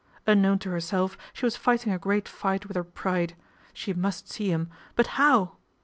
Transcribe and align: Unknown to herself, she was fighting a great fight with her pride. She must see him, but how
Unknown 0.25 0.57
to 0.57 0.71
herself, 0.71 1.15
she 1.31 1.45
was 1.45 1.55
fighting 1.55 1.93
a 1.93 1.99
great 1.99 2.27
fight 2.27 2.65
with 2.67 2.75
her 2.75 2.83
pride. 2.83 3.35
She 3.71 3.93
must 3.93 4.27
see 4.31 4.49
him, 4.49 4.67
but 4.95 5.05
how 5.21 5.57